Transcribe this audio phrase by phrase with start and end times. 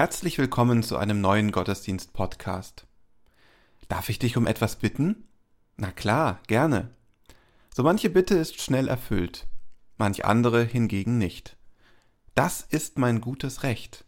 [0.00, 2.86] Herzlich willkommen zu einem neuen Gottesdienst-Podcast.
[3.88, 5.28] Darf ich dich um etwas bitten?
[5.76, 6.94] Na klar, gerne.
[7.74, 9.46] So manche Bitte ist schnell erfüllt,
[9.98, 11.58] manch andere hingegen nicht.
[12.34, 14.06] Das ist mein gutes Recht.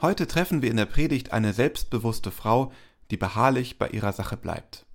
[0.00, 2.70] Heute treffen wir in der Predigt eine selbstbewusste Frau,
[3.10, 4.86] die beharrlich bei ihrer Sache bleibt.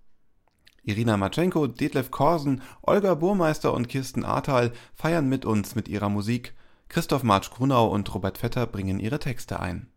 [0.83, 6.53] Irina Matschenko, Detlef Korsen, Olga Burmeister und Kirsten Ahrtal feiern mit uns mit ihrer Musik,
[6.87, 9.90] Christoph Marsch Grunau und Robert Vetter bringen ihre Texte ein.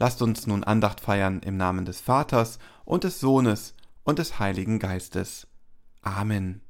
[0.00, 4.78] Lasst uns nun Andacht feiern im Namen des Vaters und des Sohnes und des Heiligen
[4.78, 5.46] Geistes.
[6.00, 6.62] Amen.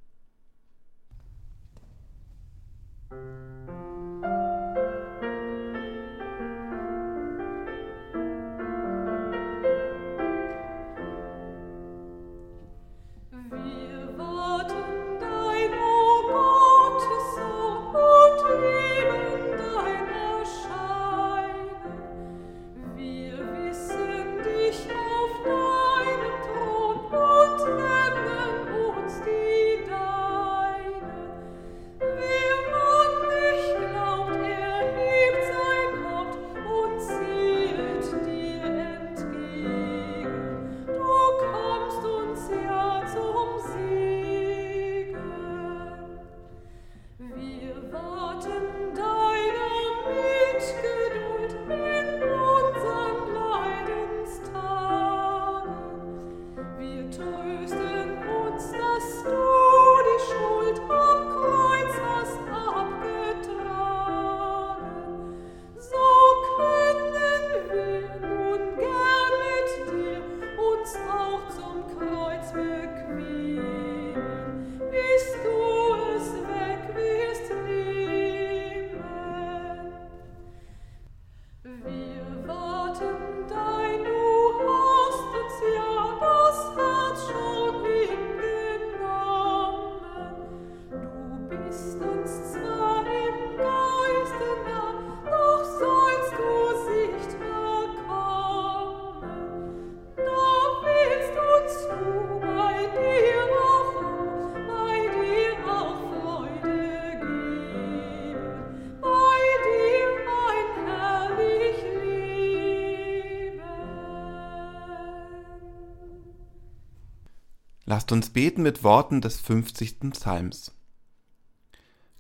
[118.12, 120.10] Uns beten mit Worten des 50.
[120.10, 120.72] Psalms.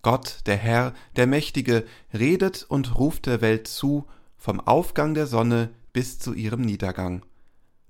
[0.02, 1.84] Gott, der Herr, der Mächtige,
[2.14, 4.06] redet und ruft der Welt zu,
[4.36, 7.24] vom Aufgang der Sonne bis zu ihrem Niedergang.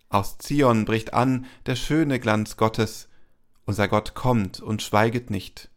[0.08, 3.08] Aus Zion bricht an der schöne Glanz Gottes,
[3.66, 5.70] unser Gott kommt und schweiget nicht.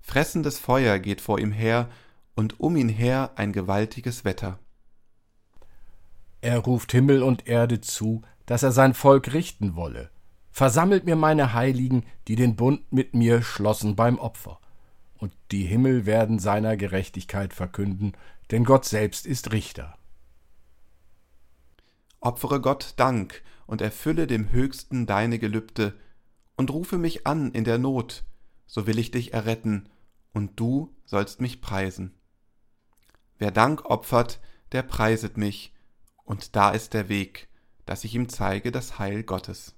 [0.00, 1.88] Fressendes Feuer geht vor ihm her,
[2.36, 4.58] und um ihn her ein gewaltiges Wetter.
[6.40, 10.10] Er ruft Himmel und Erde zu, dass er sein Volk richten wolle
[10.54, 14.60] versammelt mir meine Heiligen, die den Bund mit mir schlossen beim Opfer.
[15.18, 18.12] Und die Himmel werden seiner Gerechtigkeit verkünden,
[18.52, 19.98] denn Gott selbst ist Richter.
[22.20, 25.98] Opfere Gott Dank und erfülle dem Höchsten deine Gelübde
[26.56, 28.22] und rufe mich an in der Not,
[28.64, 29.88] so will ich dich erretten,
[30.32, 32.14] und du sollst mich preisen.
[33.38, 34.40] Wer Dank opfert,
[34.70, 35.74] der preiset mich,
[36.22, 37.48] und da ist der Weg,
[37.86, 39.74] dass ich ihm zeige das Heil Gottes.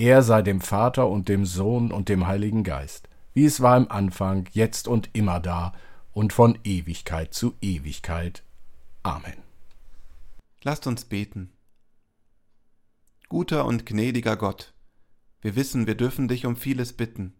[0.00, 3.90] Er sei dem Vater und dem Sohn und dem Heiligen Geist, wie es war im
[3.90, 5.74] Anfang, jetzt und immer da
[6.14, 8.42] und von Ewigkeit zu Ewigkeit.
[9.02, 9.36] Amen.
[10.62, 11.52] Lasst uns beten.
[13.28, 14.72] Guter und gnädiger Gott,
[15.42, 17.34] wir wissen, wir dürfen dich um vieles bitten.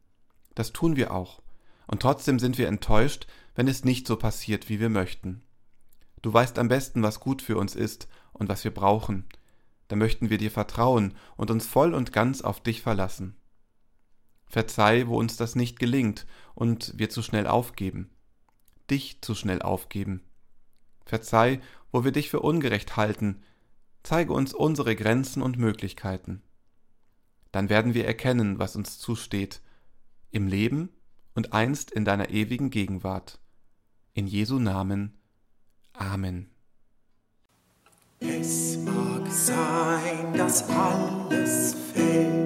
[0.54, 1.40] Das tun wir auch.
[1.86, 5.40] Und trotzdem sind wir enttäuscht, wenn es nicht so passiert, wie wir möchten.
[6.20, 9.24] Du weißt am besten, was gut für uns ist und was wir brauchen,
[9.90, 13.34] da möchten wir dir vertrauen und uns voll und ganz auf dich verlassen.
[14.46, 18.08] Verzeih, wo uns das nicht gelingt und wir zu schnell aufgeben,
[18.88, 20.22] dich zu schnell aufgeben.
[21.04, 21.60] Verzeih,
[21.90, 23.42] wo wir dich für ungerecht halten,
[24.04, 26.40] zeige uns unsere Grenzen und Möglichkeiten.
[27.50, 29.60] Dann werden wir erkennen, was uns zusteht,
[30.30, 30.90] im Leben
[31.34, 33.40] und einst in deiner ewigen Gegenwart.
[34.12, 35.18] In Jesu Namen.
[35.94, 36.48] Amen.
[38.22, 42.39] Es mag sein, dass alles fällt,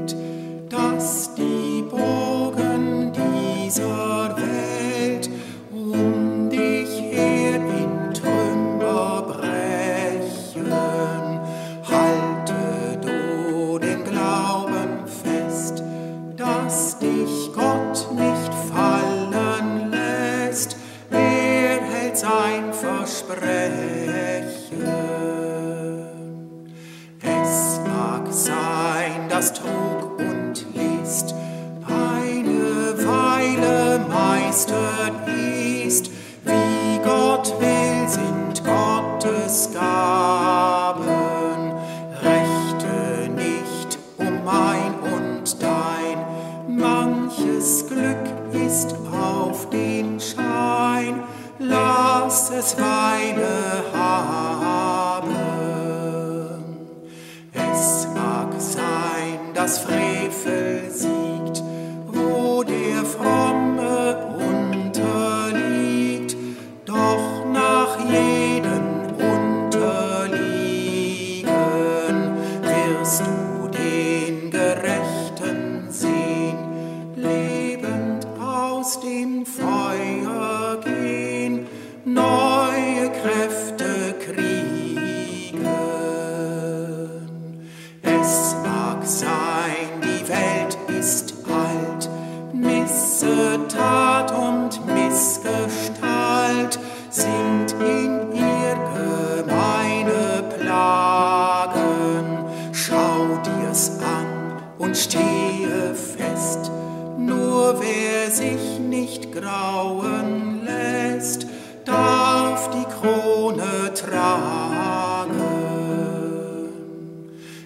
[108.78, 111.46] nicht grauen lässt,
[111.84, 115.40] darf die Krone tragen.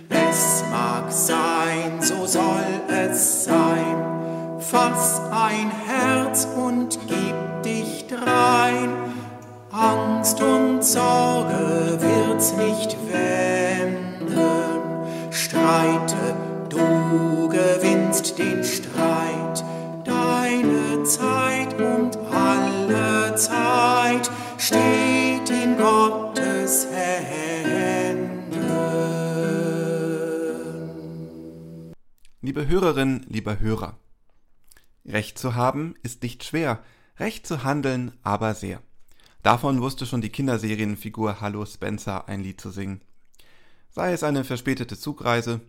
[0.08, 3.96] Es mag sein, so soll es sein.
[4.58, 8.90] Fass ein Herz und gib dich drein.
[9.70, 13.57] Angst und Sorge wird's nicht wenden.
[24.68, 28.68] Steht in Gottes Händen.
[32.42, 33.98] Liebe Hörerin, lieber Hörer,
[35.06, 36.82] Recht zu haben ist nicht schwer,
[37.18, 38.82] Recht zu handeln aber sehr.
[39.42, 43.00] Davon wusste schon die Kinderserienfigur Hallo Spencer ein Lied zu singen.
[43.88, 45.62] Sei es eine verspätete Zugreise,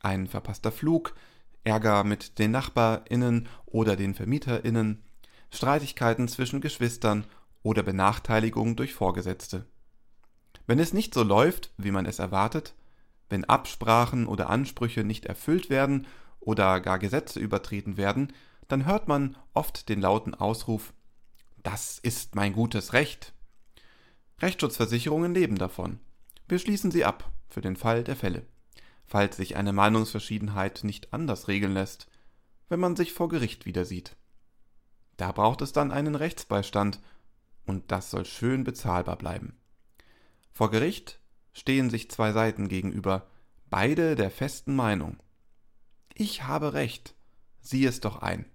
[0.00, 1.16] ein verpasster Flug,
[1.64, 5.02] Ärger mit den NachbarInnen oder den VermieterInnen,
[5.50, 7.24] Streitigkeiten zwischen Geschwistern
[7.66, 9.66] oder Benachteiligung durch Vorgesetzte.
[10.68, 12.76] Wenn es nicht so läuft, wie man es erwartet,
[13.28, 16.06] wenn Absprachen oder Ansprüche nicht erfüllt werden
[16.38, 18.32] oder gar Gesetze übertreten werden,
[18.68, 20.94] dann hört man oft den lauten Ausruf
[21.64, 23.34] Das ist mein gutes Recht.
[24.40, 25.98] Rechtsschutzversicherungen leben davon.
[26.46, 28.46] Wir schließen sie ab für den Fall der Fälle,
[29.04, 32.06] falls sich eine Meinungsverschiedenheit nicht anders regeln lässt,
[32.68, 34.14] wenn man sich vor Gericht wieder sieht.
[35.16, 37.00] Da braucht es dann einen Rechtsbeistand,
[37.66, 39.58] und das soll schön bezahlbar bleiben.
[40.52, 41.20] Vor Gericht
[41.52, 43.26] stehen sich zwei Seiten gegenüber,
[43.68, 45.18] beide der festen Meinung.
[46.14, 47.14] Ich habe Recht,
[47.60, 48.46] sieh es doch ein.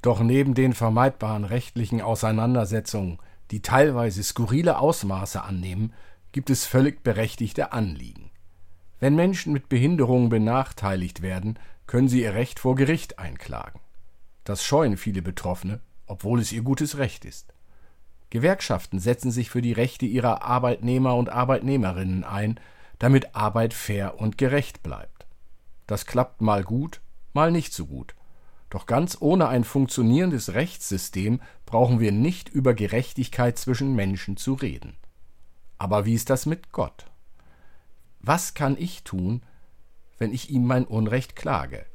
[0.00, 3.18] Doch neben den vermeidbaren rechtlichen Auseinandersetzungen,
[3.52, 5.92] die teilweise skurrile Ausmaße annehmen,
[6.32, 8.30] gibt es völlig berechtigte Anliegen.
[8.98, 13.80] Wenn Menschen mit Behinderungen benachteiligt werden, können sie ihr Recht vor Gericht einklagen.
[14.44, 15.80] Das scheuen viele Betroffene,
[16.12, 17.54] obwohl es ihr gutes Recht ist.
[18.28, 22.60] Gewerkschaften setzen sich für die Rechte ihrer Arbeitnehmer und Arbeitnehmerinnen ein,
[22.98, 25.26] damit Arbeit fair und gerecht bleibt.
[25.86, 27.00] Das klappt mal gut,
[27.32, 28.14] mal nicht so gut.
[28.68, 34.98] Doch ganz ohne ein funktionierendes Rechtssystem brauchen wir nicht über Gerechtigkeit zwischen Menschen zu reden.
[35.78, 37.06] Aber wie ist das mit Gott?
[38.20, 39.40] Was kann ich tun,
[40.18, 41.86] wenn ich ihm mein Unrecht klage?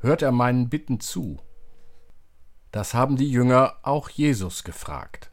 [0.00, 1.38] Hört er meinen Bitten zu?
[2.70, 5.30] Das haben die Jünger auch Jesus gefragt.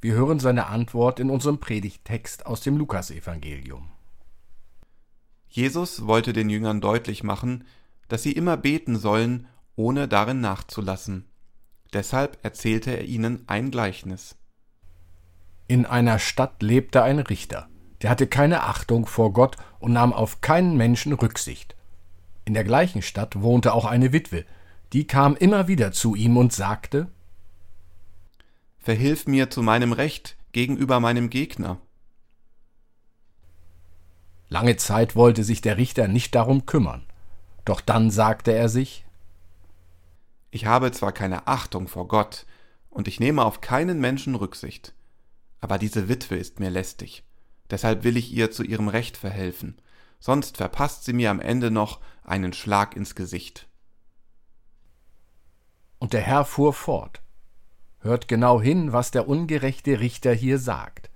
[0.00, 3.88] Wir hören seine Antwort in unserem Predigttext aus dem Lukasevangelium.
[5.48, 7.64] Jesus wollte den Jüngern deutlich machen,
[8.08, 11.24] dass sie immer beten sollen, ohne darin nachzulassen.
[11.92, 14.36] Deshalb erzählte er ihnen ein Gleichnis.
[15.68, 17.68] In einer Stadt lebte ein Richter,
[18.02, 21.74] der hatte keine Achtung vor Gott und nahm auf keinen Menschen Rücksicht.
[22.44, 24.44] In der gleichen Stadt wohnte auch eine Witwe,
[24.92, 27.10] die kam immer wieder zu ihm und sagte
[28.78, 31.78] Verhilf mir zu meinem Recht gegenüber meinem Gegner.
[34.48, 37.04] Lange Zeit wollte sich der Richter nicht darum kümmern,
[37.64, 39.04] doch dann sagte er sich
[40.52, 42.46] Ich habe zwar keine Achtung vor Gott,
[42.88, 44.94] und ich nehme auf keinen Menschen Rücksicht,
[45.60, 47.24] aber diese Witwe ist mir lästig,
[47.70, 49.76] deshalb will ich ihr zu ihrem Recht verhelfen,
[50.20, 53.66] sonst verpasst sie mir am Ende noch einen Schlag ins Gesicht.
[55.98, 57.22] Und der Herr fuhr fort
[58.00, 61.10] Hört genau hin, was der ungerechte Richter hier sagt.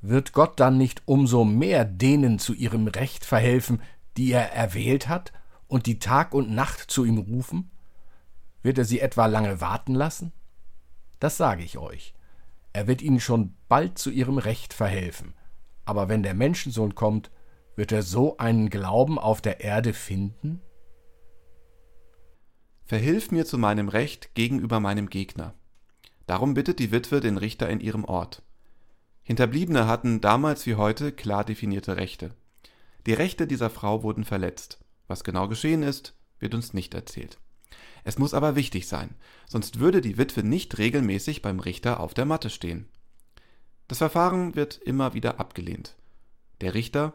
[0.00, 3.80] Wird Gott dann nicht umso mehr denen zu ihrem Recht verhelfen,
[4.16, 5.32] die er erwählt hat
[5.66, 7.70] und die Tag und Nacht zu ihm rufen?
[8.62, 10.32] Wird er sie etwa lange warten lassen?
[11.18, 12.14] Das sage ich euch.
[12.72, 15.34] Er wird ihnen schon bald zu ihrem Recht verhelfen.
[15.84, 17.30] Aber wenn der Menschensohn kommt,
[17.74, 20.60] wird er so einen Glauben auf der Erde finden?
[22.88, 25.52] Verhilf mir zu meinem Recht gegenüber meinem Gegner.
[26.26, 28.42] Darum bittet die Witwe den Richter in ihrem Ort.
[29.24, 32.30] Hinterbliebene hatten damals wie heute klar definierte Rechte.
[33.04, 34.78] Die Rechte dieser Frau wurden verletzt.
[35.06, 37.36] Was genau geschehen ist, wird uns nicht erzählt.
[38.04, 39.16] Es muss aber wichtig sein,
[39.46, 42.88] sonst würde die Witwe nicht regelmäßig beim Richter auf der Matte stehen.
[43.86, 45.94] Das Verfahren wird immer wieder abgelehnt.
[46.62, 47.12] Der Richter,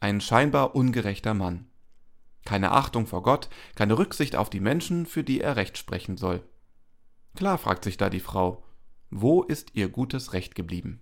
[0.00, 1.69] ein scheinbar ungerechter Mann.
[2.44, 6.42] Keine Achtung vor Gott, keine Rücksicht auf die Menschen, für die er Recht sprechen soll.
[7.36, 8.62] Klar fragt sich da die Frau,
[9.10, 11.00] wo ist ihr gutes Recht geblieben?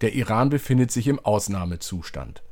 [0.00, 2.42] Der Iran befindet sich im Ausnahmezustand.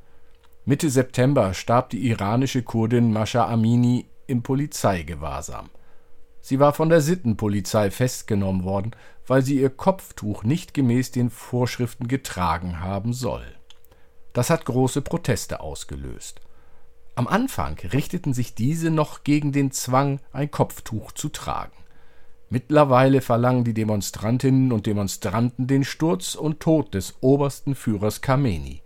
[0.64, 5.68] Mitte September starb die iranische Kurdin Mascha Amini im Polizeigewahrsam.
[6.40, 8.92] Sie war von der Sittenpolizei festgenommen worden,
[9.26, 13.44] weil sie ihr Kopftuch nicht gemäß den Vorschriften getragen haben soll.
[14.34, 16.40] Das hat große Proteste ausgelöst.
[17.14, 21.72] Am Anfang richteten sich diese noch gegen den Zwang, ein Kopftuch zu tragen.
[22.50, 28.82] Mittlerweile verlangen die Demonstrantinnen und Demonstranten den Sturz und Tod des obersten Führers Khamenei.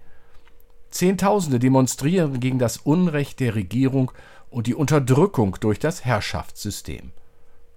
[0.90, 4.12] Zehntausende demonstrieren gegen das Unrecht der Regierung
[4.50, 7.12] und die Unterdrückung durch das Herrschaftssystem.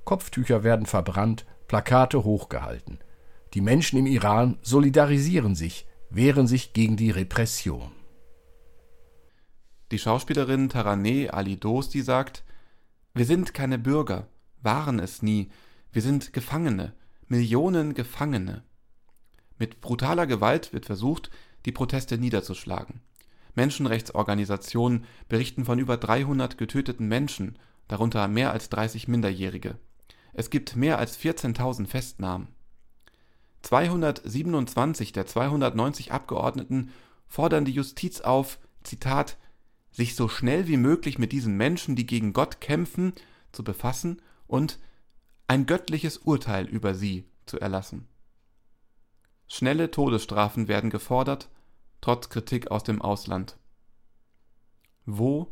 [0.03, 2.99] Kopftücher werden verbrannt, Plakate hochgehalten.
[3.53, 7.91] Die Menschen im Iran solidarisieren sich, wehren sich gegen die Repression.
[9.91, 12.43] Die Schauspielerin Taraneh Ali Dosti sagt:
[13.13, 14.27] Wir sind keine Bürger,
[14.61, 15.49] waren es nie,
[15.91, 16.93] wir sind Gefangene,
[17.27, 18.63] Millionen Gefangene.
[19.57, 21.29] Mit brutaler Gewalt wird versucht,
[21.65, 23.01] die Proteste niederzuschlagen.
[23.55, 29.77] Menschenrechtsorganisationen berichten von über 300 getöteten Menschen, darunter mehr als 30 Minderjährige.
[30.33, 32.47] Es gibt mehr als 14.000 Festnahmen.
[33.61, 36.91] 227 der 290 Abgeordneten
[37.27, 39.37] fordern die Justiz auf, Zitat,
[39.91, 43.13] sich so schnell wie möglich mit diesen Menschen, die gegen Gott kämpfen,
[43.51, 44.79] zu befassen und
[45.47, 48.07] ein göttliches Urteil über sie zu erlassen.
[49.47, 51.49] Schnelle Todesstrafen werden gefordert,
[51.99, 53.57] trotz Kritik aus dem Ausland.
[55.05, 55.47] Wo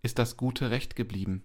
[0.00, 1.42] ist das gute Recht geblieben?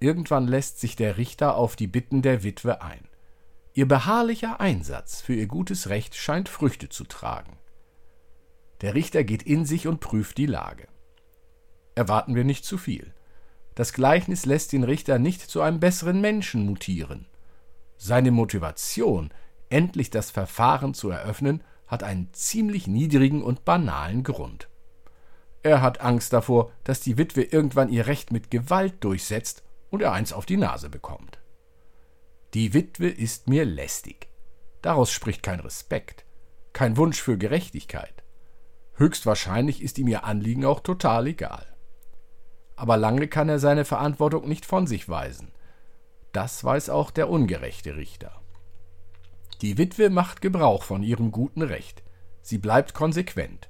[0.00, 3.08] Irgendwann lässt sich der Richter auf die Bitten der Witwe ein.
[3.74, 7.58] Ihr beharrlicher Einsatz für ihr gutes Recht scheint Früchte zu tragen.
[8.80, 10.86] Der Richter geht in sich und prüft die Lage.
[11.96, 13.12] Erwarten wir nicht zu viel.
[13.74, 17.26] Das Gleichnis lässt den Richter nicht zu einem besseren Menschen mutieren.
[17.96, 19.30] Seine Motivation,
[19.68, 24.68] endlich das Verfahren zu eröffnen, hat einen ziemlich niedrigen und banalen Grund.
[25.64, 30.12] Er hat Angst davor, dass die Witwe irgendwann ihr Recht mit Gewalt durchsetzt und er
[30.12, 31.38] eins auf die Nase bekommt.
[32.54, 34.28] Die Witwe ist mir lästig.
[34.82, 36.24] Daraus spricht kein Respekt,
[36.72, 38.22] kein Wunsch für Gerechtigkeit.
[38.94, 41.66] Höchstwahrscheinlich ist ihm ihr Anliegen auch total egal.
[42.76, 45.52] Aber lange kann er seine Verantwortung nicht von sich weisen.
[46.32, 48.40] Das weiß auch der ungerechte Richter.
[49.60, 52.02] Die Witwe macht Gebrauch von ihrem guten Recht.
[52.42, 53.68] Sie bleibt konsequent.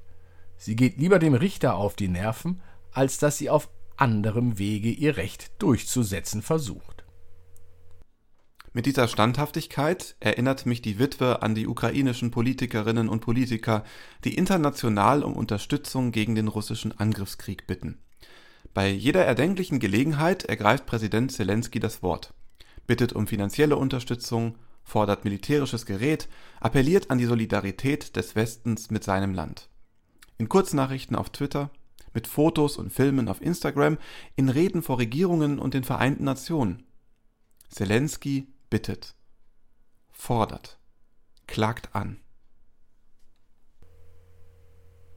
[0.57, 2.61] Sie geht lieber dem Richter auf die Nerven,
[2.93, 3.69] als dass sie auf
[4.01, 7.05] anderem Wege ihr Recht durchzusetzen versucht.
[8.73, 13.83] Mit dieser Standhaftigkeit erinnert mich die Witwe an die ukrainischen Politikerinnen und Politiker,
[14.25, 17.99] die international um Unterstützung gegen den russischen Angriffskrieg bitten.
[18.75, 22.35] Bei jeder erdenklichen Gelegenheit ergreift Präsident Zelensky das Wort,
[22.87, 26.29] bittet um finanzielle Unterstützung, fordert militärisches Gerät,
[26.61, 29.71] appelliert an die Solidarität des Westens mit seinem Land.
[30.37, 31.71] In Kurznachrichten auf Twitter,
[32.19, 33.97] mit Fotos und Filmen auf Instagram,
[34.35, 36.83] in Reden vor Regierungen und den Vereinten Nationen.
[37.69, 39.15] Zelensky bittet,
[40.11, 40.81] fordert,
[41.47, 42.19] klagt an.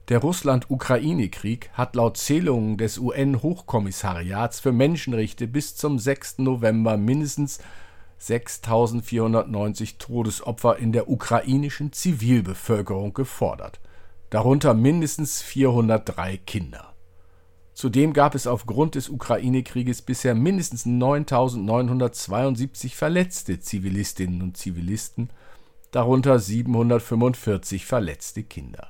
[0.10, 6.38] Der Russland-Ukraine-Krieg hat laut Zählungen des UN-Hochkommissariats für Menschenrechte bis zum 6.
[6.38, 7.58] November mindestens
[8.22, 13.80] 6.490 Todesopfer in der ukrainischen Zivilbevölkerung gefordert,
[14.30, 16.91] darunter mindestens 403 Kinder.
[17.74, 25.30] Zudem gab es aufgrund des Ukraine-Krieges bisher mindestens 9.972 verletzte Zivilistinnen und Zivilisten,
[25.92, 28.90] darunter 745 verletzte Kinder.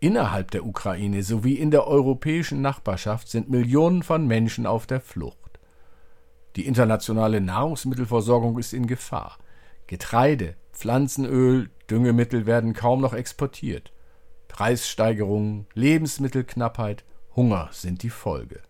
[0.00, 5.36] Innerhalb der Ukraine sowie in der europäischen Nachbarschaft sind Millionen von Menschen auf der Flucht.
[6.56, 9.38] Die internationale Nahrungsmittelversorgung ist in Gefahr.
[9.86, 13.92] Getreide, Pflanzenöl, Düngemittel werden kaum noch exportiert.
[14.48, 18.62] Preissteigerungen, Lebensmittelknappheit, Hunger sind die Folge.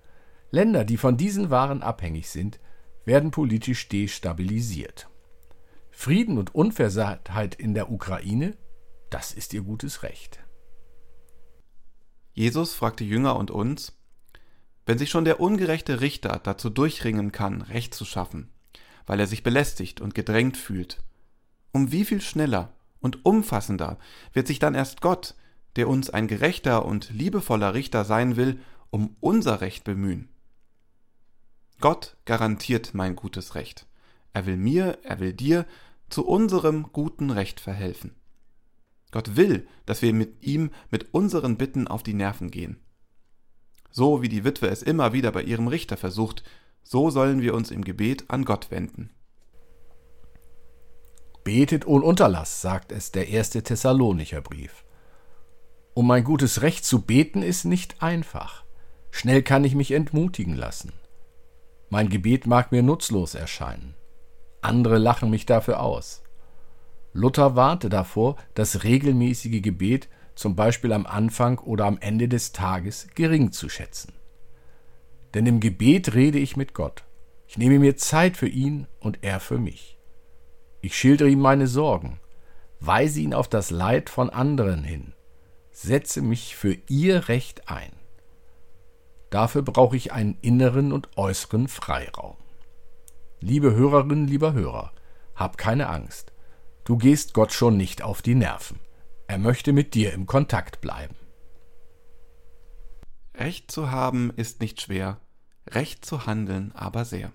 [0.51, 2.61] Länder, die von diesen Waren abhängig sind,
[3.05, 5.09] werden politisch destabilisiert.
[5.91, 8.57] Frieden und Unversehrtheit in der Ukraine,
[9.11, 10.41] das ist ihr gutes Recht.
[12.33, 13.99] Jesus fragt die Jünger und uns,
[14.87, 18.51] wenn sich schon der ungerechte Richter dazu durchringen kann, Recht zu schaffen,
[19.07, 21.03] weil er sich belästigt und gedrängt fühlt,
[21.73, 23.99] um wie viel schneller und umfassender
[24.33, 25.35] wird sich dann erst Gott,
[25.77, 30.29] der uns ein gerechter und liebevoller Richter sein will, um unser Recht bemühen.
[31.81, 33.87] Gott garantiert mein gutes Recht.
[34.33, 35.67] Er will mir, er will dir
[36.09, 38.15] zu unserem guten Recht verhelfen.
[39.11, 42.79] Gott will, dass wir mit ihm mit unseren Bitten auf die Nerven gehen.
[43.91, 46.45] So wie die Witwe es immer wieder bei ihrem Richter versucht,
[46.83, 49.11] so sollen wir uns im Gebet an Gott wenden.
[51.45, 54.85] Betet ohne Unterlass, sagt es der erste Thessalonicher Brief.
[55.95, 58.65] Um mein gutes Recht zu beten ist nicht einfach.
[59.11, 60.93] Schnell kann ich mich entmutigen lassen.
[61.91, 63.95] Mein Gebet mag mir nutzlos erscheinen.
[64.63, 66.23] Andere lachen mich dafür aus.
[67.13, 73.09] Luther warnte davor, das regelmäßige Gebet zum Beispiel am Anfang oder am Ende des Tages
[73.15, 74.15] gering zu schätzen.
[75.35, 77.05] Denn im Gebet rede ich mit Gott.
[77.47, 79.99] Ich nehme mir Zeit für ihn und er für mich.
[80.81, 82.19] Ich schildere ihm meine Sorgen,
[82.81, 85.13] weise ihn auf das Leid von anderen hin,
[85.73, 87.93] setze mich für ihr Recht ein.
[89.31, 92.37] Dafür brauche ich einen inneren und äußeren Freiraum.
[93.41, 94.93] Liebe Hörerinnen, lieber Hörer,
[95.35, 96.33] hab keine Angst.
[96.85, 98.79] Du gehst Gott schon nicht auf die Nerven.
[99.27, 101.17] Er möchte mit dir im Kontakt bleiben.
[103.35, 105.19] Recht zu haben ist nicht schwer,
[105.69, 107.33] Recht zu handeln aber sehr.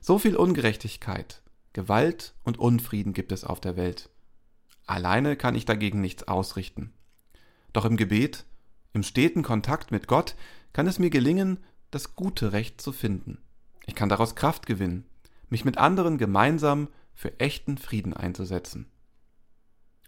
[0.00, 4.08] So viel Ungerechtigkeit, Gewalt und Unfrieden gibt es auf der Welt.
[4.86, 6.92] Alleine kann ich dagegen nichts ausrichten.
[7.72, 8.46] Doch im Gebet,
[8.92, 10.34] im steten Kontakt mit Gott,
[10.72, 11.58] kann es mir gelingen,
[11.90, 13.38] das gute Recht zu finden.
[13.86, 15.04] Ich kann daraus Kraft gewinnen,
[15.48, 18.90] mich mit anderen gemeinsam für echten Frieden einzusetzen.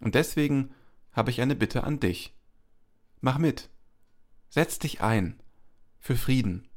[0.01, 0.73] Und deswegen
[1.11, 2.33] habe ich eine Bitte an dich.
[3.21, 3.69] Mach mit.
[4.49, 5.39] Setz dich ein
[5.99, 6.67] für Frieden,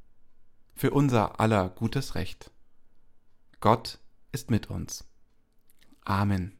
[0.75, 2.53] für unser aller gutes Recht.
[3.61, 3.99] Gott
[4.31, 5.05] ist mit uns.
[6.05, 6.57] Amen.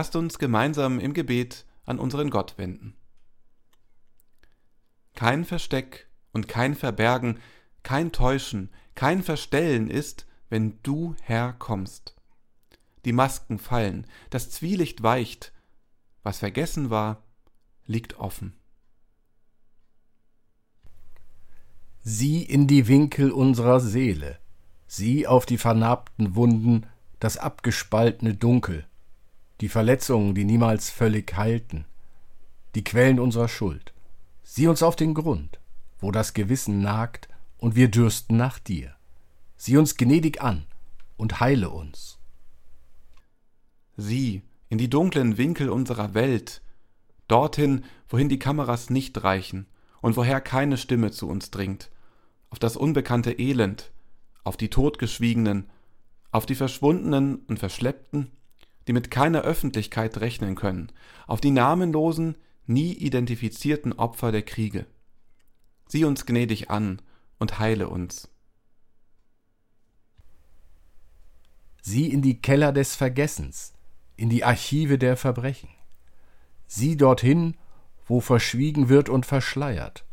[0.00, 2.96] Lasst uns gemeinsam im Gebet an unseren Gott wenden.
[5.14, 7.38] Kein Versteck und kein Verbergen,
[7.82, 12.16] kein Täuschen, kein Verstellen ist, wenn du Herr kommst.
[13.04, 15.52] Die Masken fallen, das Zwielicht weicht,
[16.22, 17.22] was vergessen war,
[17.84, 18.54] liegt offen.
[22.00, 24.38] Sieh in die Winkel unserer Seele,
[24.86, 26.86] sieh auf die vernarbten Wunden,
[27.18, 28.86] das abgespaltene Dunkel,
[29.60, 31.84] die Verletzungen, die niemals völlig heilten,
[32.74, 33.92] die Quellen unserer Schuld.
[34.42, 35.60] Sieh uns auf den Grund,
[35.98, 38.94] wo das Gewissen nagt und wir dürsten nach dir.
[39.56, 40.64] Sieh uns gnädig an
[41.16, 42.18] und heile uns.
[43.96, 46.62] Sieh in die dunklen Winkel unserer Welt,
[47.28, 49.66] dorthin, wohin die Kameras nicht reichen
[50.00, 51.90] und woher keine Stimme zu uns dringt,
[52.48, 53.90] auf das unbekannte Elend,
[54.42, 55.68] auf die Totgeschwiegenen,
[56.30, 58.30] auf die Verschwundenen und Verschleppten,
[58.90, 60.90] die mit keiner Öffentlichkeit rechnen können,
[61.28, 64.84] auf die namenlosen, nie identifizierten Opfer der Kriege.
[65.86, 67.00] Sieh uns gnädig an
[67.38, 68.28] und heile uns.
[71.82, 73.74] Sieh in die Keller des Vergessens,
[74.16, 75.70] in die Archive der Verbrechen.
[76.66, 77.56] Sieh dorthin,
[78.08, 80.04] wo verschwiegen wird und verschleiert,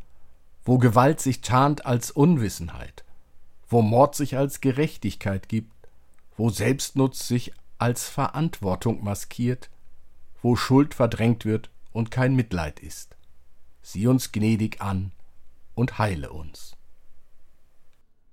[0.63, 3.05] wo Gewalt sich tarnt als Unwissenheit,
[3.67, 5.73] wo Mord sich als Gerechtigkeit gibt,
[6.35, 9.69] wo Selbstnutz sich als Verantwortung maskiert,
[10.41, 13.17] wo Schuld verdrängt wird und kein Mitleid ist.
[13.81, 15.11] Sieh uns gnädig an
[15.75, 16.75] und heile uns.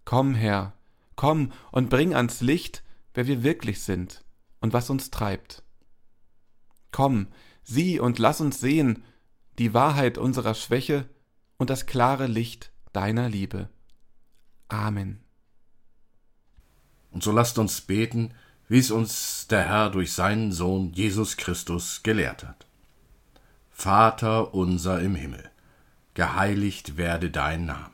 [0.04, 0.72] Komm, Herr,
[1.16, 2.82] komm und bring ans Licht,
[3.14, 4.24] wer wir wirklich sind
[4.60, 5.62] und was uns treibt.
[6.90, 7.28] Komm,
[7.62, 9.04] sieh und lass uns sehen
[9.58, 11.08] die Wahrheit unserer Schwäche
[11.56, 13.68] und das klare Licht deiner Liebe.
[14.68, 15.22] Amen.
[17.10, 18.34] Und so lasst uns beten,
[18.68, 22.66] wie es uns der Herr durch seinen Sohn Jesus Christus gelehrt hat.
[23.70, 25.50] Vater unser im Himmel,
[26.14, 27.90] geheiligt werde dein Name,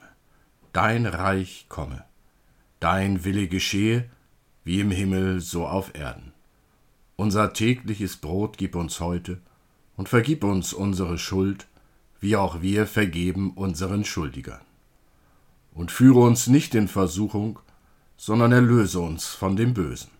[0.72, 2.04] dein Reich komme,
[2.78, 4.08] dein Wille geschehe,
[4.64, 6.32] wie im Himmel so auf Erden.
[7.16, 9.40] Unser tägliches Brot gib uns heute
[9.96, 11.66] und vergib uns unsere Schuld,
[12.20, 14.60] wie auch wir vergeben unseren Schuldigern.
[15.72, 17.58] Und führe uns nicht in Versuchung,
[18.16, 20.10] sondern erlöse uns von dem Bösen.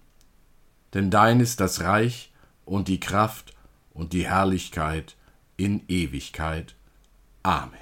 [0.95, 2.33] Denn dein ist das Reich
[2.65, 3.55] und die Kraft
[3.93, 5.17] und die Herrlichkeit
[5.57, 6.75] in Ewigkeit.
[7.43, 7.79] Amen.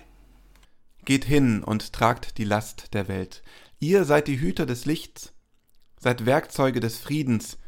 [1.05, 3.43] Geht hin und tragt die Last der Welt.
[3.81, 5.33] Ihr seid die Hüter des Lichts,
[5.99, 7.59] seid Werkzeuge des Friedens,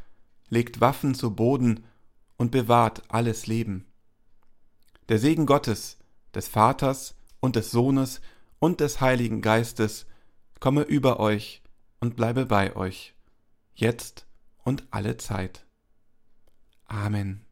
[0.49, 1.85] legt Waffen zu Boden
[2.37, 3.87] und bewahrt alles Leben.
[5.09, 5.99] Der Segen Gottes,
[6.35, 8.21] des Vaters und des Sohnes
[8.59, 10.07] und des Heiligen Geistes
[10.61, 11.63] komme über euch
[11.99, 13.15] und bleibe bei euch,
[13.75, 14.27] jetzt
[14.65, 15.67] und alle Zeit.
[16.87, 17.47] Amen.